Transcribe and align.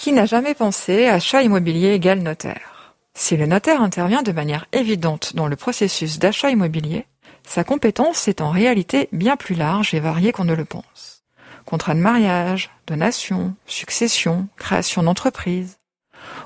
Qui 0.00 0.12
n'a 0.12 0.24
jamais 0.24 0.54
pensé 0.54 1.08
achat 1.08 1.42
immobilier 1.42 1.92
égale 1.92 2.20
notaire 2.20 2.94
Si 3.12 3.36
le 3.36 3.44
notaire 3.44 3.82
intervient 3.82 4.22
de 4.22 4.32
manière 4.32 4.64
évidente 4.72 5.36
dans 5.36 5.46
le 5.46 5.56
processus 5.56 6.18
d'achat 6.18 6.48
immobilier, 6.48 7.04
sa 7.46 7.64
compétence 7.64 8.26
est 8.26 8.40
en 8.40 8.48
réalité 8.48 9.10
bien 9.12 9.36
plus 9.36 9.54
large 9.54 9.92
et 9.92 10.00
variée 10.00 10.32
qu'on 10.32 10.46
ne 10.46 10.54
le 10.54 10.64
pense. 10.64 11.22
Contrat 11.66 11.92
de 11.92 12.00
mariage, 12.00 12.70
donation, 12.86 13.54
succession, 13.66 14.48
création 14.56 15.02
d'entreprise. 15.02 15.76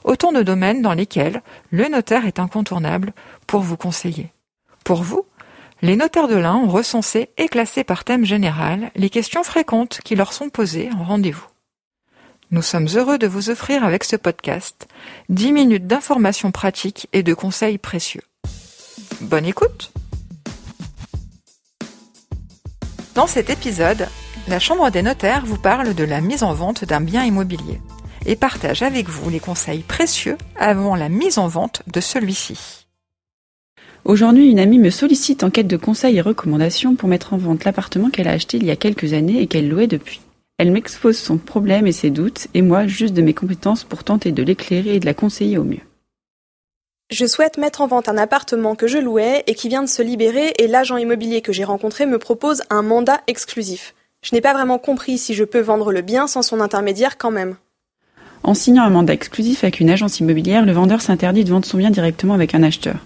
Autant 0.02 0.32
de 0.32 0.42
domaines 0.42 0.82
dans 0.82 0.92
lesquels 0.92 1.40
le 1.70 1.86
notaire 1.86 2.26
est 2.26 2.40
incontournable 2.40 3.12
pour 3.46 3.60
vous 3.60 3.76
conseiller. 3.76 4.32
Pour 4.82 5.04
vous, 5.04 5.26
les 5.80 5.94
notaires 5.94 6.26
de 6.26 6.34
l'Ain 6.34 6.56
ont 6.56 6.68
recensé 6.68 7.30
et 7.36 7.46
classé 7.46 7.84
par 7.84 8.02
thème 8.02 8.24
général 8.24 8.90
les 8.96 9.10
questions 9.10 9.44
fréquentes 9.44 10.00
qui 10.02 10.16
leur 10.16 10.32
sont 10.32 10.48
posées 10.50 10.90
en 10.98 11.04
rendez-vous. 11.04 11.46
Nous 12.54 12.62
sommes 12.62 12.86
heureux 12.94 13.18
de 13.18 13.26
vous 13.26 13.50
offrir 13.50 13.82
avec 13.82 14.04
ce 14.04 14.14
podcast 14.14 14.86
10 15.28 15.50
minutes 15.50 15.88
d'informations 15.88 16.52
pratiques 16.52 17.08
et 17.12 17.24
de 17.24 17.34
conseils 17.34 17.78
précieux. 17.78 18.20
Bonne 19.22 19.44
écoute 19.44 19.92
Dans 23.16 23.26
cet 23.26 23.50
épisode, 23.50 24.06
la 24.46 24.60
Chambre 24.60 24.92
des 24.92 25.02
notaires 25.02 25.44
vous 25.44 25.58
parle 25.58 25.94
de 25.94 26.04
la 26.04 26.20
mise 26.20 26.44
en 26.44 26.54
vente 26.54 26.84
d'un 26.84 27.00
bien 27.00 27.24
immobilier 27.24 27.80
et 28.24 28.36
partage 28.36 28.84
avec 28.84 29.08
vous 29.08 29.28
les 29.30 29.40
conseils 29.40 29.82
précieux 29.82 30.38
avant 30.54 30.94
la 30.94 31.08
mise 31.08 31.38
en 31.38 31.48
vente 31.48 31.82
de 31.92 32.00
celui-ci. 32.00 32.86
Aujourd'hui, 34.04 34.48
une 34.48 34.60
amie 34.60 34.78
me 34.78 34.90
sollicite 34.90 35.42
en 35.42 35.50
quête 35.50 35.66
de 35.66 35.76
conseils 35.76 36.18
et 36.18 36.20
recommandations 36.20 36.94
pour 36.94 37.08
mettre 37.08 37.32
en 37.32 37.36
vente 37.36 37.64
l'appartement 37.64 38.10
qu'elle 38.10 38.28
a 38.28 38.32
acheté 38.32 38.58
il 38.58 38.64
y 38.64 38.70
a 38.70 38.76
quelques 38.76 39.12
années 39.12 39.42
et 39.42 39.48
qu'elle 39.48 39.68
louait 39.68 39.88
depuis. 39.88 40.20
Elle 40.58 40.70
m'expose 40.70 41.18
son 41.18 41.36
problème 41.36 41.86
et 41.86 41.92
ses 41.92 42.10
doutes, 42.10 42.46
et 42.54 42.62
moi, 42.62 42.86
juste 42.86 43.14
de 43.14 43.22
mes 43.22 43.34
compétences 43.34 43.82
pour 43.82 44.04
tenter 44.04 44.30
de 44.30 44.42
l'éclairer 44.42 44.94
et 44.94 45.00
de 45.00 45.06
la 45.06 45.14
conseiller 45.14 45.58
au 45.58 45.64
mieux. 45.64 45.80
Je 47.10 47.26
souhaite 47.26 47.58
mettre 47.58 47.80
en 47.80 47.86
vente 47.86 48.08
un 48.08 48.16
appartement 48.16 48.76
que 48.76 48.86
je 48.86 48.98
louais 48.98 49.44
et 49.46 49.54
qui 49.54 49.68
vient 49.68 49.82
de 49.82 49.88
se 49.88 50.00
libérer 50.02 50.54
et 50.58 50.66
l'agent 50.66 50.96
immobilier 50.96 51.42
que 51.42 51.52
j'ai 51.52 51.64
rencontré 51.64 52.06
me 52.06 52.18
propose 52.18 52.62
un 52.70 52.82
mandat 52.82 53.20
exclusif. 53.26 53.94
Je 54.22 54.34
n'ai 54.34 54.40
pas 54.40 54.54
vraiment 54.54 54.78
compris 54.78 55.18
si 55.18 55.34
je 55.34 55.44
peux 55.44 55.60
vendre 55.60 55.92
le 55.92 56.00
bien 56.00 56.26
sans 56.26 56.42
son 56.42 56.60
intermédiaire 56.60 57.18
quand 57.18 57.30
même. 57.30 57.56
En 58.42 58.54
signant 58.54 58.84
un 58.84 58.90
mandat 58.90 59.12
exclusif 59.12 59.64
avec 59.64 59.80
une 59.80 59.90
agence 59.90 60.20
immobilière, 60.20 60.64
le 60.64 60.72
vendeur 60.72 61.02
s'interdit 61.02 61.44
de 61.44 61.50
vendre 61.50 61.66
son 61.66 61.78
bien 61.78 61.90
directement 61.90 62.34
avec 62.34 62.54
un 62.54 62.62
acheteur 62.62 62.96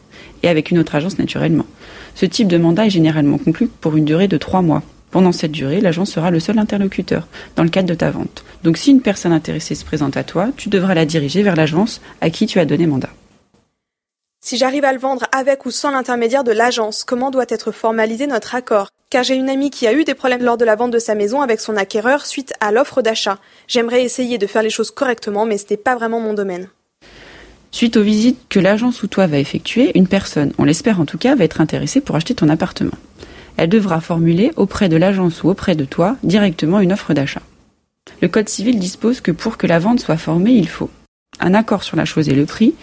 et 0.43 0.49
avec 0.49 0.71
une 0.71 0.79
autre 0.79 0.95
agence 0.95 1.19
naturellement. 1.19 1.67
Ce 2.15 2.27
type 2.27 2.49
de 2.49 2.59
mandat 2.59 2.87
est 2.87 2.91
généralement 2.91 3.39
conclu 3.39 3.69
pour 3.69 3.97
une 3.97 4.05
durée 4.05 4.29
de 4.29 4.37
trois 4.37 4.63
mois. 4.63 4.83
Pendant 5.11 5.33
cette 5.33 5.53
durée, 5.53 5.81
l'agence 5.81 6.11
sera 6.11 6.31
le 6.31 6.41
seul 6.41 6.59
interlocuteur 6.59 7.27
dans 7.57 7.63
le 7.63 7.71
cadre 7.71 7.89
de 7.89 7.95
ta 7.95 8.11
vente. 8.11 8.45
Donc 8.63 8.77
si 8.77 8.91
une 8.91 9.01
personne 9.01 9.33
intéressée 9.33 9.75
se 9.75 9.85
présente 9.85 10.17
à 10.17 10.25
toi, 10.25 10.49
tu 10.57 10.69
devras 10.69 10.95
la 10.95 11.07
diriger 11.07 11.43
vers 11.43 11.57
l'agence 11.57 12.01
à 12.21 12.31
qui 12.31 12.47
tu 12.47 12.59
as 12.59 12.65
donné 12.65 12.87
mandat. 12.87 13.11
Si 14.41 14.57
j'arrive 14.57 14.85
à 14.85 14.93
le 14.93 14.99
vendre 14.99 15.27
avec 15.33 15.67
ou 15.67 15.71
sans 15.71 15.91
l'intermédiaire 15.91 16.45
de 16.45 16.53
l'agence, 16.53 17.05
comment 17.05 17.31
doit 17.31 17.47
être 17.49 17.73
formalisé 17.73 18.27
notre 18.27 18.55
accord? 18.55 18.89
Car 19.11 19.25
j'ai 19.25 19.35
une 19.35 19.51
amie 19.51 19.71
qui 19.71 19.87
a 19.87 19.93
eu 19.93 20.05
des 20.05 20.15
problèmes 20.15 20.45
lors 20.45 20.57
de 20.57 20.65
la 20.65 20.77
vente 20.77 20.93
de 20.93 20.99
sa 20.99 21.15
maison 21.15 21.41
avec 21.41 21.61
son 21.61 21.77
acquéreur 21.77 22.25
suite 22.27 22.53
à 22.61 22.71
l'offre 22.71 23.03
d'achat. 23.03 23.39
J'aimerais 23.67 24.05
essayer 24.05 24.39
de 24.39 24.47
faire 24.47 24.63
les 24.63 24.71
choses 24.71 24.91
correctement, 24.91 25.45
mais 25.45 25.59
ce 25.59 25.65
n'était 25.65 25.77
pas 25.77 25.97
vraiment 25.97 26.21
mon 26.21 26.35
domaine. 26.35 26.69
Suite 27.71 27.97
aux 27.97 28.03
visites 28.03 28.41
que 28.49 28.61
l'agence 28.61 29.03
ou 29.03 29.09
toi 29.09 29.27
va 29.27 29.39
effectuer, 29.39 29.93
une 29.95 30.09
personne, 30.09 30.53
on 30.59 30.65
l'espère 30.65 31.01
en 31.01 31.05
tout 31.05 31.19
cas, 31.19 31.35
va 31.35 31.45
être 31.45 31.61
intéressée 31.61 32.01
pour 32.01 32.17
acheter 32.17 32.35
ton 32.35 32.49
appartement. 32.49 32.93
Elle 33.59 33.69
devra 33.69 34.01
formuler 34.01 34.53
auprès 34.57 34.89
de 34.89 34.97
l'agence 34.97 35.43
ou 35.43 35.51
auprès 35.51 35.75
de 35.75 35.85
toi 35.85 36.17
directement 36.23 36.79
une 36.79 36.93
offre 36.93 37.13
d'achat. 37.13 37.43
Le 38.23 38.29
Code 38.29 38.49
civil 38.49 38.79
dispose 38.79 39.21
que 39.21 39.33
pour 39.33 39.59
que 39.59 39.67
la 39.67 39.81
vente 39.81 39.99
soit 39.99 40.17
formée, 40.17 40.53
il 40.53 40.69
faut 40.69 40.91
un 41.41 41.55
accord 41.55 41.83
sur 41.83 41.97
la 41.97 42.05
chose 42.05 42.29
et 42.29 42.35
le 42.35 42.47
prix, 42.47 42.75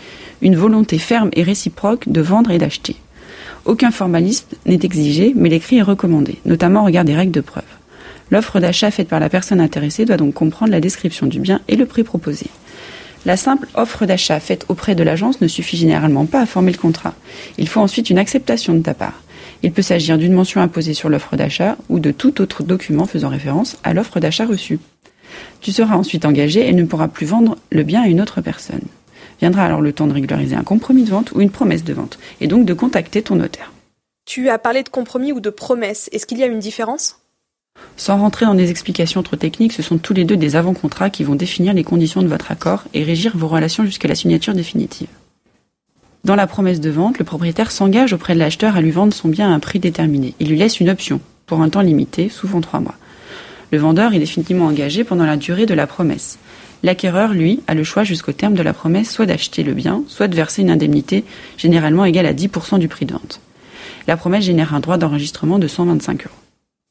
une 0.41 0.57
volonté 0.57 0.97
ferme 0.97 1.29
et 1.33 1.43
réciproque 1.43 2.09
de 2.09 2.21
vendre 2.21 2.51
et 2.51 2.57
d'acheter. 2.57 2.97
Aucun 3.63 3.89
formalisme 3.89 4.47
n'est 4.65 4.79
exigé, 4.83 5.33
mais 5.35 5.49
l'écrit 5.49 5.77
est 5.77 5.81
recommandé, 5.81 6.39
notamment 6.45 6.81
au 6.81 6.85
regard 6.85 7.05
des 7.05 7.15
règles 7.15 7.31
de 7.31 7.41
preuve. 7.41 7.63
L'offre 8.29 8.59
d'achat 8.59 8.91
faite 8.91 9.07
par 9.07 9.21
la 9.21 9.29
personne 9.29 9.61
intéressée 9.61 10.03
doit 10.03 10.17
donc 10.17 10.33
comprendre 10.33 10.73
la 10.73 10.81
description 10.81 11.25
du 11.25 11.39
bien 11.39 11.61
et 11.69 11.77
le 11.77 11.85
prix 11.85 12.03
proposé. 12.03 12.47
La 13.25 13.37
simple 13.37 13.67
offre 13.75 14.05
d'achat 14.05 14.41
faite 14.41 14.65
auprès 14.67 14.93
de 14.93 15.03
l'agence 15.03 15.39
ne 15.39 15.47
suffit 15.47 15.77
généralement 15.77 16.25
pas 16.25 16.41
à 16.41 16.45
former 16.45 16.73
le 16.73 16.77
contrat. 16.77 17.13
Il 17.57 17.69
faut 17.69 17.79
ensuite 17.79 18.09
une 18.09 18.19
acceptation 18.19 18.73
de 18.73 18.81
ta 18.81 18.93
part. 18.93 19.21
Il 19.65 19.71
peut 19.71 19.81
s'agir 19.81 20.19
d'une 20.19 20.33
mention 20.33 20.61
imposée 20.61 20.93
sur 20.93 21.09
l'offre 21.09 21.35
d'achat 21.35 21.75
ou 21.89 21.97
de 21.97 22.11
tout 22.11 22.39
autre 22.39 22.61
document 22.61 23.07
faisant 23.07 23.29
référence 23.29 23.77
à 23.83 23.95
l'offre 23.95 24.19
d'achat 24.19 24.45
reçue. 24.45 24.77
Tu 25.59 25.71
seras 25.71 25.95
ensuite 25.95 26.23
engagé 26.23 26.69
et 26.69 26.71
ne 26.71 26.83
pourras 26.83 27.07
plus 27.07 27.25
vendre 27.25 27.57
le 27.71 27.81
bien 27.81 28.03
à 28.03 28.07
une 28.07 28.21
autre 28.21 28.41
personne. 28.41 28.83
Viendra 29.39 29.63
alors 29.63 29.81
le 29.81 29.91
temps 29.91 30.05
de 30.05 30.13
régulariser 30.13 30.55
un 30.55 30.61
compromis 30.61 31.03
de 31.03 31.09
vente 31.09 31.31
ou 31.31 31.41
une 31.41 31.49
promesse 31.49 31.83
de 31.83 31.93
vente, 31.93 32.19
et 32.41 32.47
donc 32.47 32.67
de 32.67 32.75
contacter 32.75 33.23
ton 33.23 33.37
notaire. 33.37 33.73
Tu 34.27 34.49
as 34.49 34.59
parlé 34.59 34.83
de 34.83 34.89
compromis 34.89 35.31
ou 35.31 35.39
de 35.39 35.49
promesse. 35.49 36.11
Est-ce 36.11 36.27
qu'il 36.27 36.37
y 36.37 36.43
a 36.43 36.47
une 36.47 36.59
différence? 36.59 37.21
Sans 37.97 38.19
rentrer 38.19 38.45
dans 38.45 38.53
des 38.53 38.69
explications 38.69 39.23
trop 39.23 39.35
techniques, 39.35 39.73
ce 39.73 39.81
sont 39.81 39.97
tous 39.97 40.13
les 40.13 40.25
deux 40.25 40.37
des 40.37 40.55
avant-contrats 40.55 41.09
qui 41.09 41.23
vont 41.23 41.33
définir 41.33 41.73
les 41.73 41.83
conditions 41.83 42.21
de 42.21 42.27
votre 42.27 42.51
accord 42.51 42.83
et 42.93 43.01
régir 43.01 43.35
vos 43.35 43.47
relations 43.47 43.83
jusqu'à 43.83 44.07
la 44.07 44.13
signature 44.13 44.53
définitive. 44.53 45.07
Dans 46.25 46.35
la 46.35 46.47
promesse 46.47 46.81
de 46.81 46.89
vente, 46.89 47.19
le 47.19 47.23
propriétaire 47.23 47.69
s'engage 47.69 48.11
auprès 48.11 48.33
de 48.33 48.39
l'acheteur 48.39 48.75
à 48.75 48.81
lui 48.81 48.89
vendre 48.89 49.13
son 49.13 49.29
bien 49.29 49.51
à 49.51 49.53
un 49.53 49.59
prix 49.59 49.77
déterminé. 49.77 50.33
Il 50.39 50.49
lui 50.49 50.57
laisse 50.57 50.79
une 50.79 50.89
option, 50.89 51.21
pour 51.45 51.61
un 51.61 51.69
temps 51.69 51.81
limité, 51.81 52.29
souvent 52.29 52.61
trois 52.61 52.79
mois. 52.79 52.95
Le 53.71 53.77
vendeur 53.77 54.11
est 54.11 54.17
définitivement 54.17 54.65
engagé 54.65 55.03
pendant 55.03 55.27
la 55.27 55.37
durée 55.37 55.67
de 55.67 55.75
la 55.75 55.85
promesse. 55.85 56.39
L'acquéreur, 56.81 57.35
lui, 57.35 57.61
a 57.67 57.75
le 57.75 57.83
choix 57.83 58.03
jusqu'au 58.03 58.31
terme 58.31 58.55
de 58.55 58.63
la 58.63 58.73
promesse 58.73 59.11
soit 59.11 59.27
d'acheter 59.27 59.61
le 59.61 59.73
bien, 59.73 60.01
soit 60.07 60.27
de 60.27 60.35
verser 60.35 60.63
une 60.63 60.71
indemnité 60.71 61.25
généralement 61.57 62.05
égale 62.05 62.25
à 62.25 62.33
10% 62.33 62.79
du 62.79 62.87
prix 62.87 63.05
de 63.05 63.13
vente. 63.13 63.39
La 64.07 64.17
promesse 64.17 64.45
génère 64.45 64.73
un 64.73 64.79
droit 64.79 64.97
d'enregistrement 64.97 65.59
de 65.59 65.67
125 65.67 66.25
euros. 66.25 66.35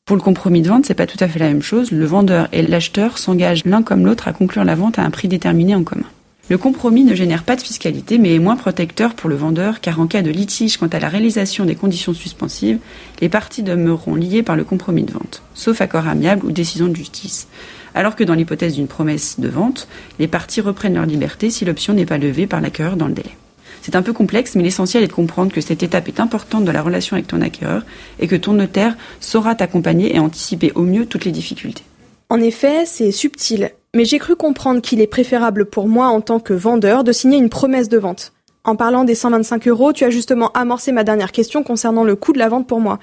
Pour 0.06 0.14
le 0.14 0.22
compromis 0.22 0.62
de 0.62 0.68
vente, 0.68 0.86
c'est 0.86 0.94
pas 0.94 1.08
tout 1.08 1.18
à 1.18 1.26
fait 1.26 1.40
la 1.40 1.48
même 1.48 1.62
chose. 1.62 1.90
Le 1.90 2.06
vendeur 2.06 2.46
et 2.52 2.62
l'acheteur 2.62 3.18
s'engagent 3.18 3.64
l'un 3.64 3.82
comme 3.82 4.06
l'autre 4.06 4.28
à 4.28 4.32
conclure 4.32 4.62
la 4.62 4.76
vente 4.76 5.00
à 5.00 5.02
un 5.02 5.10
prix 5.10 5.26
déterminé 5.26 5.74
en 5.74 5.82
commun. 5.82 6.06
Le 6.50 6.58
compromis 6.58 7.04
ne 7.04 7.14
génère 7.14 7.42
pas 7.42 7.56
de 7.56 7.62
fiscalité, 7.62 8.18
mais 8.18 8.34
est 8.34 8.38
moins 8.38 8.56
protecteur 8.56 9.14
pour 9.14 9.30
le 9.30 9.36
vendeur, 9.36 9.80
car 9.80 9.98
en 9.98 10.06
cas 10.06 10.20
de 10.20 10.30
litige 10.30 10.76
quant 10.76 10.88
à 10.88 11.00
la 11.00 11.08
réalisation 11.08 11.64
des 11.64 11.74
conditions 11.74 12.12
suspensives, 12.12 12.78
les 13.22 13.30
parties 13.30 13.62
demeureront 13.62 14.14
liées 14.14 14.42
par 14.42 14.54
le 14.54 14.64
compromis 14.64 15.04
de 15.04 15.12
vente, 15.12 15.42
sauf 15.54 15.80
accord 15.80 16.06
amiable 16.06 16.44
ou 16.44 16.52
décision 16.52 16.88
de 16.88 16.96
justice. 16.96 17.48
Alors 17.94 18.14
que 18.14 18.24
dans 18.24 18.34
l'hypothèse 18.34 18.74
d'une 18.74 18.88
promesse 18.88 19.40
de 19.40 19.48
vente, 19.48 19.88
les 20.18 20.28
parties 20.28 20.60
reprennent 20.60 20.94
leur 20.94 21.06
liberté 21.06 21.48
si 21.48 21.64
l'option 21.64 21.94
n'est 21.94 22.04
pas 22.04 22.18
levée 22.18 22.46
par 22.46 22.60
l'acquéreur 22.60 22.96
dans 22.96 23.08
le 23.08 23.14
délai. 23.14 23.36
C'est 23.80 23.96
un 23.96 24.02
peu 24.02 24.12
complexe, 24.12 24.54
mais 24.54 24.62
l'essentiel 24.62 25.02
est 25.02 25.08
de 25.08 25.12
comprendre 25.12 25.52
que 25.52 25.62
cette 25.62 25.82
étape 25.82 26.08
est 26.08 26.20
importante 26.20 26.64
dans 26.64 26.72
la 26.72 26.82
relation 26.82 27.16
avec 27.16 27.26
ton 27.26 27.40
acquéreur 27.40 27.84
et 28.18 28.28
que 28.28 28.36
ton 28.36 28.52
notaire 28.52 28.96
saura 29.18 29.54
t'accompagner 29.54 30.14
et 30.14 30.18
anticiper 30.18 30.72
au 30.74 30.82
mieux 30.82 31.06
toutes 31.06 31.24
les 31.24 31.32
difficultés. 31.32 31.84
En 32.28 32.40
effet, 32.40 32.84
c'est 32.86 33.12
subtil, 33.12 33.70
mais 33.94 34.04
j'ai 34.04 34.18
cru 34.18 34.36
comprendre 34.36 34.82
qu'il 34.82 35.00
est 35.00 35.06
préférable 35.06 35.64
pour 35.64 35.88
moi 35.88 36.08
en 36.08 36.20
tant 36.20 36.40
que 36.40 36.52
vendeur 36.52 37.04
de 37.04 37.12
signer 37.12 37.38
une 37.38 37.48
promesse 37.48 37.88
de 37.88 37.96
vente. 37.96 38.32
En 38.64 38.76
parlant 38.76 39.04
des 39.04 39.14
125 39.14 39.68
euros, 39.68 39.92
tu 39.92 40.04
as 40.04 40.10
justement 40.10 40.50
amorcé 40.52 40.90
ma 40.90 41.04
dernière 41.04 41.32
question 41.32 41.62
concernant 41.62 42.02
le 42.02 42.16
coût 42.16 42.32
de 42.32 42.38
la 42.38 42.48
vente 42.48 42.66
pour 42.66 42.80
moi. 42.80 42.98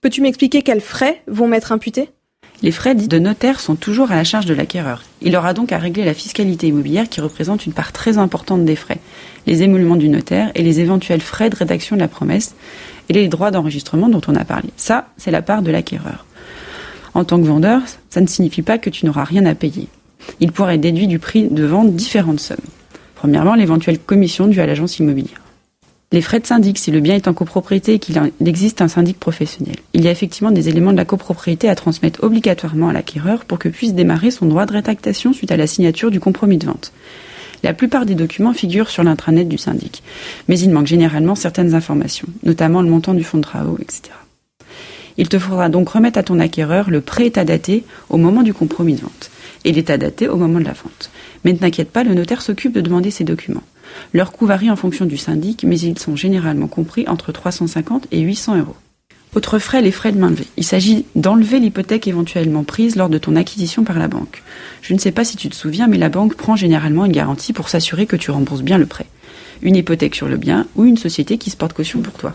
Peux-tu 0.00 0.20
m'expliquer 0.20 0.62
quels 0.62 0.80
frais 0.80 1.22
vont 1.26 1.48
m'être 1.48 1.72
imputés? 1.72 2.10
Les 2.62 2.70
frais 2.70 2.94
dits 2.94 3.08
de 3.08 3.18
notaire 3.18 3.60
sont 3.60 3.76
toujours 3.76 4.12
à 4.12 4.14
la 4.14 4.24
charge 4.24 4.46
de 4.46 4.54
l'acquéreur. 4.54 5.02
Il 5.20 5.36
aura 5.36 5.52
donc 5.52 5.72
à 5.72 5.78
régler 5.78 6.04
la 6.04 6.14
fiscalité 6.14 6.68
immobilière 6.68 7.08
qui 7.08 7.20
représente 7.20 7.66
une 7.66 7.72
part 7.72 7.92
très 7.92 8.16
importante 8.16 8.64
des 8.64 8.76
frais, 8.76 8.98
les 9.46 9.62
émoluments 9.62 9.96
du 9.96 10.08
notaire 10.08 10.52
et 10.54 10.62
les 10.62 10.80
éventuels 10.80 11.20
frais 11.20 11.50
de 11.50 11.56
rédaction 11.56 11.96
de 11.96 12.00
la 12.00 12.08
promesse 12.08 12.54
et 13.08 13.12
les 13.12 13.28
droits 13.28 13.50
d'enregistrement 13.50 14.08
dont 14.08 14.22
on 14.26 14.34
a 14.34 14.44
parlé. 14.44 14.70
Ça, 14.76 15.08
c'est 15.16 15.30
la 15.30 15.42
part 15.42 15.62
de 15.62 15.70
l'acquéreur. 15.70 16.24
En 17.14 17.24
tant 17.24 17.38
que 17.38 17.46
vendeur, 17.46 17.82
ça 18.10 18.20
ne 18.20 18.26
signifie 18.26 18.62
pas 18.62 18.78
que 18.78 18.90
tu 18.90 19.06
n'auras 19.06 19.24
rien 19.24 19.44
à 19.46 19.54
payer. 19.54 19.88
Il 20.40 20.52
pourrait 20.52 20.74
être 20.74 20.80
déduit 20.80 21.06
du 21.06 21.18
prix 21.18 21.48
de 21.48 21.64
vente 21.64 21.94
différentes 21.94 22.40
sommes. 22.40 22.56
Premièrement, 23.14 23.54
l'éventuelle 23.54 23.98
commission 23.98 24.46
due 24.46 24.60
à 24.60 24.66
l'agence 24.66 24.98
immobilière. 24.98 25.40
Les 26.12 26.22
frais 26.22 26.38
de 26.38 26.46
syndic, 26.46 26.78
si 26.78 26.92
le 26.92 27.00
bien 27.00 27.16
est 27.16 27.26
en 27.26 27.34
copropriété 27.34 27.94
et 27.94 27.98
qu'il 27.98 28.20
existe 28.44 28.80
un 28.80 28.86
syndic 28.86 29.18
professionnel. 29.18 29.74
Il 29.92 30.04
y 30.04 30.08
a 30.08 30.12
effectivement 30.12 30.52
des 30.52 30.68
éléments 30.68 30.92
de 30.92 30.96
la 30.96 31.04
copropriété 31.04 31.68
à 31.68 31.74
transmettre 31.74 32.22
obligatoirement 32.22 32.88
à 32.88 32.92
l'acquéreur 32.92 33.44
pour 33.44 33.58
que 33.58 33.68
puisse 33.68 33.92
démarrer 33.92 34.30
son 34.30 34.46
droit 34.46 34.66
de 34.66 34.72
rétractation 34.72 35.32
suite 35.32 35.50
à 35.50 35.56
la 35.56 35.66
signature 35.66 36.12
du 36.12 36.20
compromis 36.20 36.58
de 36.58 36.66
vente. 36.66 36.92
La 37.64 37.74
plupart 37.74 38.06
des 38.06 38.14
documents 38.14 38.52
figurent 38.52 38.88
sur 38.88 39.02
l'intranet 39.02 39.48
du 39.48 39.58
syndic, 39.58 40.04
mais 40.46 40.58
il 40.60 40.70
manque 40.70 40.86
généralement 40.86 41.34
certaines 41.34 41.74
informations, 41.74 42.28
notamment 42.44 42.82
le 42.82 42.88
montant 42.88 43.14
du 43.14 43.24
fonds 43.24 43.38
de 43.38 43.42
travaux, 43.42 43.78
etc. 43.80 44.02
Il 45.16 45.28
te 45.28 45.38
faudra 45.38 45.68
donc 45.68 45.88
remettre 45.88 46.18
à 46.18 46.22
ton 46.22 46.38
acquéreur 46.38 46.88
le 46.88 47.00
pré-état 47.00 47.44
daté 47.44 47.82
au 48.10 48.16
moment 48.16 48.42
du 48.42 48.54
compromis 48.54 48.94
de 48.94 49.00
vente 49.00 49.30
et 49.66 49.72
l'état 49.72 49.98
daté 49.98 50.28
au 50.28 50.36
moment 50.36 50.60
de 50.60 50.64
la 50.64 50.72
vente. 50.72 51.10
Mais 51.44 51.52
ne 51.52 51.58
t'inquiète 51.58 51.90
pas, 51.90 52.04
le 52.04 52.14
notaire 52.14 52.40
s'occupe 52.40 52.72
de 52.72 52.80
demander 52.80 53.10
ces 53.10 53.24
documents. 53.24 53.62
Leur 54.14 54.32
coût 54.32 54.46
varie 54.46 54.70
en 54.70 54.76
fonction 54.76 55.04
du 55.04 55.18
syndic, 55.18 55.64
mais 55.64 55.78
ils 55.78 55.98
sont 55.98 56.16
généralement 56.16 56.68
compris 56.68 57.06
entre 57.08 57.32
350 57.32 58.06
et 58.12 58.20
800 58.20 58.58
euros. 58.58 58.76
Autre 59.34 59.58
frais, 59.58 59.82
les 59.82 59.90
frais 59.90 60.12
de 60.12 60.18
main 60.18 60.30
levée. 60.30 60.46
Il 60.56 60.64
s'agit 60.64 61.04
d'enlever 61.14 61.60
l'hypothèque 61.60 62.08
éventuellement 62.08 62.64
prise 62.64 62.96
lors 62.96 63.10
de 63.10 63.18
ton 63.18 63.36
acquisition 63.36 63.84
par 63.84 63.98
la 63.98 64.08
banque. 64.08 64.42
Je 64.80 64.94
ne 64.94 64.98
sais 64.98 65.12
pas 65.12 65.24
si 65.24 65.36
tu 65.36 65.50
te 65.50 65.54
souviens, 65.54 65.88
mais 65.88 65.98
la 65.98 66.08
banque 66.08 66.36
prend 66.36 66.56
généralement 66.56 67.04
une 67.04 67.12
garantie 67.12 67.52
pour 67.52 67.68
s'assurer 67.68 68.06
que 68.06 68.16
tu 68.16 68.30
rembourses 68.30 68.62
bien 68.62 68.78
le 68.78 68.86
prêt. 68.86 69.06
Une 69.60 69.76
hypothèque 69.76 70.14
sur 70.14 70.28
le 70.28 70.36
bien 70.36 70.66
ou 70.74 70.84
une 70.84 70.96
société 70.96 71.36
qui 71.36 71.50
se 71.50 71.56
porte 71.56 71.74
caution 71.74 72.00
pour 72.00 72.14
toi. 72.14 72.34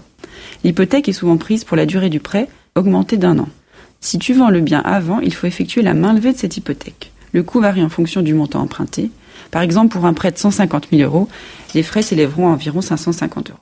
L'hypothèque 0.63 1.09
est 1.09 1.13
souvent 1.13 1.37
prise 1.37 1.63
pour 1.63 1.77
la 1.77 1.87
durée 1.87 2.09
du 2.09 2.19
prêt, 2.19 2.47
augmentée 2.75 3.17
d'un 3.17 3.39
an. 3.39 3.49
Si 3.99 4.19
tu 4.19 4.33
vends 4.33 4.49
le 4.49 4.61
bien 4.61 4.81
avant, 4.81 5.19
il 5.19 5.33
faut 5.33 5.47
effectuer 5.47 5.81
la 5.81 5.93
main 5.93 6.13
levée 6.13 6.33
de 6.33 6.37
cette 6.37 6.57
hypothèque. 6.57 7.11
Le 7.33 7.43
coût 7.43 7.61
varie 7.61 7.83
en 7.83 7.89
fonction 7.89 8.21
du 8.21 8.33
montant 8.33 8.61
emprunté. 8.61 9.11
Par 9.51 9.61
exemple, 9.61 9.93
pour 9.93 10.05
un 10.05 10.13
prêt 10.13 10.31
de 10.31 10.37
150 10.37 10.87
000 10.91 11.01
euros, 11.03 11.27
les 11.73 11.83
frais 11.83 12.01
s'élèveront 12.01 12.47
à 12.47 12.51
environ 12.51 12.81
550 12.81 13.51
euros. 13.51 13.59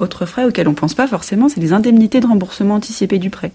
Autre 0.00 0.26
frais 0.26 0.44
auquel 0.44 0.66
on 0.66 0.72
ne 0.72 0.76
pense 0.76 0.94
pas 0.94 1.06
forcément, 1.06 1.48
c'est 1.48 1.60
les 1.60 1.72
indemnités 1.72 2.20
de 2.20 2.26
remboursement 2.26 2.74
anticipé 2.74 3.18
du 3.18 3.30
prêt. 3.30 3.52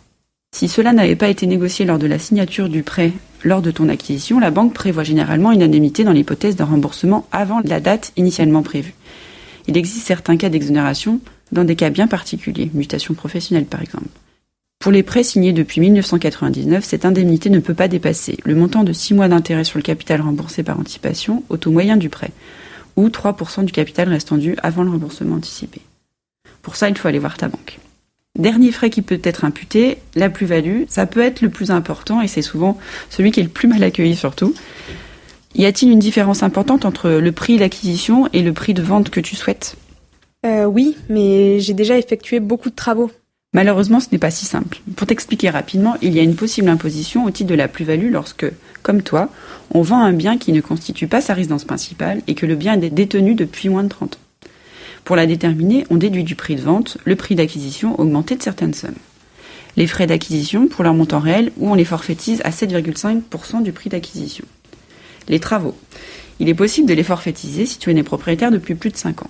Si 0.55 0.67
cela 0.67 0.93
n'avait 0.93 1.15
pas 1.15 1.29
été 1.29 1.45
négocié 1.45 1.85
lors 1.85 1.99
de 1.99 2.07
la 2.07 2.17
signature 2.17 2.69
du 2.69 2.81
prêt 2.81 3.13
lors 3.43 3.61
de 3.61 3.71
ton 3.71 3.87
acquisition, 3.89 4.39
la 4.39 4.51
banque 4.51 4.73
prévoit 4.73 5.03
généralement 5.03 5.51
une 5.51 5.63
indemnité 5.63 6.03
dans 6.03 6.11
l'hypothèse 6.11 6.55
d'un 6.55 6.65
remboursement 6.65 7.27
avant 7.31 7.61
la 7.63 7.79
date 7.79 8.13
initialement 8.17 8.63
prévue. 8.63 8.95
Il 9.67 9.77
existe 9.77 10.07
certains 10.07 10.37
cas 10.37 10.49
d'exonération 10.49 11.19
dans 11.51 11.63
des 11.63 11.75
cas 11.75 11.89
bien 11.89 12.07
particuliers, 12.07 12.71
mutation 12.73 13.13
professionnelle 13.13 13.65
par 13.65 13.81
exemple. 13.81 14.07
Pour 14.79 14.93
les 14.93 15.03
prêts 15.03 15.23
signés 15.23 15.51
depuis 15.51 15.81
1999, 15.81 16.85
cette 16.85 17.03
indemnité 17.03 17.49
ne 17.49 17.59
peut 17.59 17.73
pas 17.73 17.89
dépasser 17.89 18.37
le 18.45 18.55
montant 18.55 18.85
de 18.85 18.93
6 18.93 19.13
mois 19.13 19.27
d'intérêt 19.27 19.65
sur 19.65 19.77
le 19.77 19.83
capital 19.83 20.21
remboursé 20.21 20.63
par 20.63 20.79
anticipation 20.79 21.43
au 21.49 21.57
taux 21.57 21.71
moyen 21.71 21.97
du 21.97 22.07
prêt, 22.07 22.31
ou 22.95 23.09
3% 23.09 23.65
du 23.65 23.73
capital 23.73 24.07
restant 24.07 24.37
dû 24.37 24.55
avant 24.63 24.83
le 24.83 24.89
remboursement 24.89 25.35
anticipé. 25.35 25.81
Pour 26.61 26.77
ça, 26.77 26.87
il 26.87 26.97
faut 26.97 27.09
aller 27.09 27.19
voir 27.19 27.35
ta 27.35 27.49
banque. 27.49 27.79
Dernier 28.37 28.71
frais 28.71 28.89
qui 28.89 29.01
peut 29.01 29.19
être 29.21 29.43
imputé, 29.43 29.97
la 30.15 30.29
plus-value, 30.29 30.83
ça 30.87 31.05
peut 31.05 31.19
être 31.19 31.41
le 31.41 31.49
plus 31.49 31.71
important 31.71 32.21
et 32.21 32.29
c'est 32.29 32.41
souvent 32.41 32.77
celui 33.09 33.31
qui 33.31 33.41
est 33.41 33.43
le 33.43 33.49
plus 33.49 33.67
mal 33.67 33.83
accueilli 33.83 34.15
surtout. 34.15 34.53
Y 35.55 35.65
a-t-il 35.65 35.91
une 35.91 35.99
différence 35.99 36.41
importante 36.41 36.85
entre 36.85 37.09
le 37.09 37.31
prix 37.33 37.57
d'acquisition 37.57 38.29
et 38.31 38.43
le 38.43 38.53
prix 38.53 38.73
de 38.73 38.81
vente 38.81 39.09
que 39.09 39.19
tu 39.19 39.35
souhaites? 39.35 39.75
Euh, 40.45 40.63
Oui, 40.63 40.95
mais 41.09 41.59
j'ai 41.59 41.73
déjà 41.73 41.97
effectué 41.97 42.39
beaucoup 42.39 42.69
de 42.69 42.75
travaux. 42.75 43.11
Malheureusement, 43.53 43.99
ce 43.99 44.07
n'est 44.11 44.19
pas 44.19 44.29
si 44.29 44.45
simple. 44.45 44.79
Pour 44.95 45.07
t'expliquer 45.07 45.49
rapidement, 45.49 45.95
il 46.03 46.13
y 46.13 46.19
a 46.19 46.23
une 46.23 46.35
possible 46.35 46.69
imposition 46.69 47.25
au 47.25 47.31
titre 47.31 47.49
de 47.49 47.55
la 47.55 47.67
plus-value 47.67 48.11
lorsque, 48.11 48.45
comme 48.83 49.01
toi, 49.01 49.29
on 49.71 49.81
vend 49.81 50.03
un 50.03 50.13
bien 50.13 50.37
qui 50.37 50.51
ne 50.51 50.61
constitue 50.61 51.07
pas 51.07 51.19
sa 51.19 51.33
résidence 51.33 51.65
principale 51.65 52.21
et 52.27 52.35
que 52.35 52.45
le 52.45 52.55
bien 52.55 52.79
est 52.79 52.91
détenu 52.91 53.33
depuis 53.33 53.69
moins 53.69 53.83
de 53.83 53.89
30 53.89 54.15
ans. 54.15 54.49
Pour 55.03 55.15
la 55.15 55.25
déterminer, 55.25 55.87
on 55.89 55.97
déduit 55.97 56.23
du 56.23 56.35
prix 56.35 56.55
de 56.55 56.61
vente 56.61 56.99
le 57.05 57.15
prix 57.15 57.33
d'acquisition 57.33 57.99
augmenté 57.99 58.35
de 58.35 58.43
certaines 58.43 58.75
sommes. 58.75 58.93
Les 59.77 59.87
frais 59.87 60.05
d'acquisition 60.05 60.67
pour 60.67 60.83
leur 60.83 60.93
montant 60.93 61.19
réel 61.19 61.51
ou 61.57 61.71
on 61.71 61.75
les 61.75 61.85
forfaitise 61.85 62.41
à 62.43 62.51
7,5% 62.51 63.63
du 63.63 63.71
prix 63.71 63.89
d'acquisition. 63.89 64.45
Les 65.27 65.39
travaux. 65.39 65.75
Il 66.39 66.49
est 66.49 66.53
possible 66.53 66.87
de 66.87 66.93
les 66.93 67.03
forfaitiser 67.03 67.65
si 67.65 67.79
tu 67.79 67.89
es 67.89 67.93
né 67.95 68.03
propriétaire 68.03 68.51
depuis 68.51 68.75
plus 68.75 68.91
de 68.91 68.97
5 68.97 69.23
ans. 69.23 69.29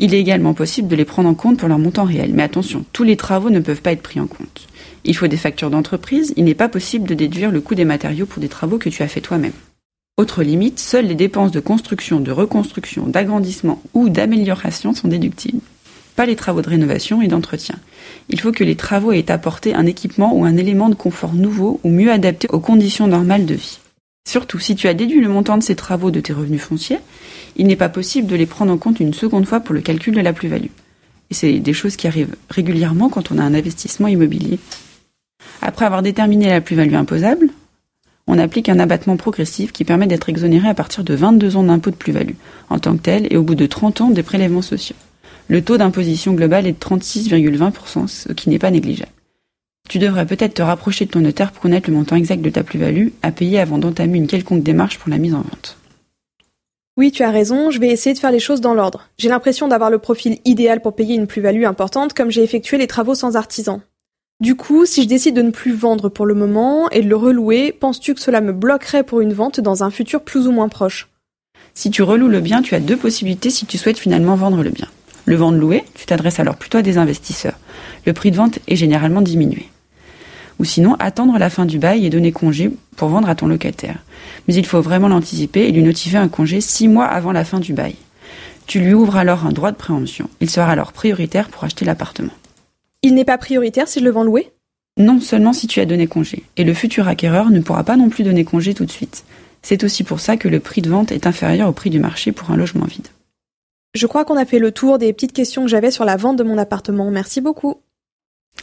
Il 0.00 0.14
est 0.14 0.20
également 0.20 0.54
possible 0.54 0.88
de 0.88 0.96
les 0.96 1.04
prendre 1.04 1.28
en 1.28 1.34
compte 1.34 1.58
pour 1.58 1.68
leur 1.68 1.78
montant 1.78 2.04
réel. 2.04 2.30
Mais 2.32 2.44
attention, 2.44 2.84
tous 2.92 3.02
les 3.02 3.16
travaux 3.16 3.50
ne 3.50 3.60
peuvent 3.60 3.82
pas 3.82 3.92
être 3.92 4.02
pris 4.02 4.20
en 4.20 4.26
compte. 4.26 4.68
Il 5.04 5.16
faut 5.16 5.26
des 5.26 5.36
factures 5.36 5.70
d'entreprise, 5.70 6.32
il 6.36 6.44
n'est 6.44 6.54
pas 6.54 6.68
possible 6.68 7.08
de 7.08 7.14
déduire 7.14 7.50
le 7.50 7.60
coût 7.60 7.74
des 7.74 7.84
matériaux 7.84 8.26
pour 8.26 8.40
des 8.40 8.48
travaux 8.48 8.78
que 8.78 8.88
tu 8.88 9.02
as 9.02 9.08
fait 9.08 9.20
toi-même. 9.20 9.52
Autre 10.16 10.42
limite, 10.42 10.80
seules 10.80 11.06
les 11.06 11.14
dépenses 11.14 11.52
de 11.52 11.60
construction, 11.60 12.20
de 12.20 12.32
reconstruction, 12.32 13.06
d'agrandissement 13.06 13.82
ou 13.94 14.08
d'amélioration 14.08 14.92
sont 14.94 15.08
déductibles. 15.08 15.60
Pas 16.16 16.26
les 16.26 16.34
travaux 16.34 16.62
de 16.62 16.68
rénovation 16.68 17.22
et 17.22 17.28
d'entretien. 17.28 17.76
Il 18.28 18.40
faut 18.40 18.50
que 18.50 18.64
les 18.64 18.74
travaux 18.74 19.12
aient 19.12 19.30
apporté 19.30 19.74
un 19.74 19.86
équipement 19.86 20.34
ou 20.34 20.44
un 20.44 20.56
élément 20.56 20.88
de 20.88 20.96
confort 20.96 21.34
nouveau 21.34 21.80
ou 21.84 21.90
mieux 21.90 22.10
adapté 22.10 22.48
aux 22.50 22.58
conditions 22.58 23.06
normales 23.06 23.46
de 23.46 23.54
vie. 23.54 23.78
Surtout, 24.28 24.58
si 24.58 24.74
tu 24.74 24.88
as 24.88 24.94
déduit 24.94 25.20
le 25.20 25.28
montant 25.28 25.56
de 25.56 25.62
ces 25.62 25.76
travaux 25.76 26.10
de 26.10 26.20
tes 26.20 26.32
revenus 26.32 26.60
fonciers, 26.60 26.98
il 27.58 27.66
n'est 27.66 27.76
pas 27.76 27.88
possible 27.88 28.28
de 28.28 28.36
les 28.36 28.46
prendre 28.46 28.72
en 28.72 28.78
compte 28.78 29.00
une 29.00 29.12
seconde 29.12 29.46
fois 29.46 29.60
pour 29.60 29.74
le 29.74 29.80
calcul 29.80 30.14
de 30.14 30.20
la 30.20 30.32
plus-value. 30.32 30.70
Et 31.30 31.34
c'est 31.34 31.58
des 31.58 31.72
choses 31.72 31.96
qui 31.96 32.06
arrivent 32.06 32.36
régulièrement 32.48 33.08
quand 33.08 33.30
on 33.30 33.38
a 33.38 33.42
un 33.42 33.54
investissement 33.54 34.08
immobilier. 34.08 34.58
Après 35.60 35.84
avoir 35.84 36.02
déterminé 36.02 36.48
la 36.48 36.60
plus-value 36.60 36.94
imposable, 36.94 37.50
on 38.26 38.38
applique 38.38 38.68
un 38.68 38.78
abattement 38.78 39.16
progressif 39.16 39.72
qui 39.72 39.84
permet 39.84 40.06
d'être 40.06 40.28
exonéré 40.28 40.68
à 40.68 40.74
partir 40.74 41.02
de 41.02 41.14
22 41.14 41.56
ans 41.56 41.64
d'impôt 41.64 41.90
de 41.90 41.96
plus-value 41.96 42.34
en 42.70 42.78
tant 42.78 42.96
que 42.96 43.02
tel 43.02 43.26
et 43.30 43.36
au 43.36 43.42
bout 43.42 43.54
de 43.54 43.66
30 43.66 44.02
ans 44.02 44.10
des 44.10 44.22
prélèvements 44.22 44.62
sociaux. 44.62 44.96
Le 45.48 45.62
taux 45.62 45.78
d'imposition 45.78 46.34
global 46.34 46.66
est 46.66 46.72
de 46.72 46.78
36,20%, 46.78 48.06
ce 48.06 48.32
qui 48.34 48.50
n'est 48.50 48.58
pas 48.58 48.70
négligeable. 48.70 49.12
Tu 49.88 49.98
devrais 49.98 50.26
peut-être 50.26 50.54
te 50.54 50.62
rapprocher 50.62 51.06
de 51.06 51.10
ton 51.10 51.20
notaire 51.20 51.52
pour 51.52 51.62
connaître 51.62 51.88
le 51.88 51.96
montant 51.96 52.16
exact 52.16 52.42
de 52.42 52.50
ta 52.50 52.62
plus-value 52.62 53.08
à 53.22 53.32
payer 53.32 53.58
avant 53.58 53.78
d'entamer 53.78 54.18
une 54.18 54.26
quelconque 54.26 54.62
démarche 54.62 54.98
pour 54.98 55.08
la 55.08 55.16
mise 55.16 55.32
en 55.32 55.40
vente. 55.40 55.77
Oui, 56.98 57.12
tu 57.12 57.22
as 57.22 57.30
raison, 57.30 57.70
je 57.70 57.78
vais 57.78 57.90
essayer 57.90 58.12
de 58.12 58.18
faire 58.18 58.32
les 58.32 58.40
choses 58.40 58.60
dans 58.60 58.74
l'ordre. 58.74 59.08
J'ai 59.18 59.28
l'impression 59.28 59.68
d'avoir 59.68 59.88
le 59.88 60.00
profil 60.00 60.38
idéal 60.44 60.82
pour 60.82 60.96
payer 60.96 61.14
une 61.14 61.28
plus-value 61.28 61.62
importante 61.62 62.12
comme 62.12 62.32
j'ai 62.32 62.42
effectué 62.42 62.76
les 62.76 62.88
travaux 62.88 63.14
sans 63.14 63.36
artisan. 63.36 63.80
Du 64.40 64.56
coup, 64.56 64.84
si 64.84 65.04
je 65.04 65.08
décide 65.08 65.36
de 65.36 65.42
ne 65.42 65.52
plus 65.52 65.72
vendre 65.72 66.08
pour 66.08 66.26
le 66.26 66.34
moment 66.34 66.90
et 66.90 67.02
de 67.02 67.08
le 67.08 67.14
relouer, 67.14 67.70
penses-tu 67.70 68.14
que 68.14 68.20
cela 68.20 68.40
me 68.40 68.52
bloquerait 68.52 69.04
pour 69.04 69.20
une 69.20 69.32
vente 69.32 69.60
dans 69.60 69.84
un 69.84 69.92
futur 69.92 70.22
plus 70.22 70.48
ou 70.48 70.50
moins 70.50 70.68
proche? 70.68 71.08
Si 71.72 71.92
tu 71.92 72.02
reloues 72.02 72.26
le 72.26 72.40
bien, 72.40 72.62
tu 72.62 72.74
as 72.74 72.80
deux 72.80 72.96
possibilités 72.96 73.50
si 73.50 73.64
tu 73.64 73.78
souhaites 73.78 73.98
finalement 73.98 74.34
vendre 74.34 74.64
le 74.64 74.70
bien. 74.70 74.88
Le 75.24 75.36
vendre 75.36 75.58
loué, 75.58 75.84
tu 75.94 76.04
t'adresses 76.04 76.40
alors 76.40 76.56
plutôt 76.56 76.78
à 76.78 76.82
des 76.82 76.98
investisseurs. 76.98 77.60
Le 78.06 78.12
prix 78.12 78.32
de 78.32 78.36
vente 78.36 78.58
est 78.66 78.74
généralement 78.74 79.22
diminué. 79.22 79.68
Ou 80.58 80.64
sinon, 80.64 80.96
attendre 80.98 81.38
la 81.38 81.48
fin 81.48 81.64
du 81.64 81.78
bail 81.78 82.04
et 82.04 82.10
donner 82.10 82.32
congé 82.32 82.72
pour 82.98 83.08
vendre 83.08 83.30
à 83.30 83.34
ton 83.34 83.46
locataire. 83.46 84.04
Mais 84.46 84.54
il 84.54 84.66
faut 84.66 84.82
vraiment 84.82 85.08
l'anticiper 85.08 85.66
et 85.66 85.72
lui 85.72 85.82
notifier 85.82 86.18
un 86.18 86.28
congé 86.28 86.60
six 86.60 86.88
mois 86.88 87.06
avant 87.06 87.32
la 87.32 87.44
fin 87.44 87.60
du 87.60 87.72
bail. 87.72 87.94
Tu 88.66 88.80
lui 88.80 88.92
ouvres 88.92 89.16
alors 89.16 89.46
un 89.46 89.52
droit 89.52 89.70
de 89.70 89.76
préemption. 89.76 90.28
Il 90.40 90.50
sera 90.50 90.70
alors 90.70 90.92
prioritaire 90.92 91.48
pour 91.48 91.64
acheter 91.64 91.86
l'appartement. 91.86 92.32
Il 93.02 93.14
n'est 93.14 93.24
pas 93.24 93.38
prioritaire 93.38 93.88
si 93.88 94.00
je 94.00 94.04
le 94.04 94.10
vends 94.10 94.24
loué? 94.24 94.50
Non, 94.98 95.20
seulement 95.20 95.52
si 95.52 95.68
tu 95.68 95.80
as 95.80 95.86
donné 95.86 96.08
congé. 96.08 96.42
Et 96.56 96.64
le 96.64 96.74
futur 96.74 97.08
acquéreur 97.08 97.50
ne 97.50 97.60
pourra 97.60 97.84
pas 97.84 97.96
non 97.96 98.08
plus 98.10 98.24
donner 98.24 98.44
congé 98.44 98.74
tout 98.74 98.84
de 98.84 98.90
suite. 98.90 99.24
C'est 99.62 99.84
aussi 99.84 100.02
pour 100.02 100.18
ça 100.20 100.36
que 100.36 100.48
le 100.48 100.60
prix 100.60 100.82
de 100.82 100.90
vente 100.90 101.12
est 101.12 101.26
inférieur 101.26 101.68
au 101.68 101.72
prix 101.72 101.90
du 101.90 102.00
marché 102.00 102.32
pour 102.32 102.50
un 102.50 102.56
logement 102.56 102.84
vide. 102.84 103.08
Je 103.94 104.06
crois 104.06 104.24
qu'on 104.24 104.36
a 104.36 104.44
fait 104.44 104.58
le 104.58 104.72
tour 104.72 104.98
des 104.98 105.12
petites 105.12 105.32
questions 105.32 105.62
que 105.62 105.70
j'avais 105.70 105.90
sur 105.90 106.04
la 106.04 106.16
vente 106.16 106.36
de 106.36 106.44
mon 106.44 106.58
appartement. 106.58 107.10
Merci 107.10 107.40
beaucoup. 107.40 107.80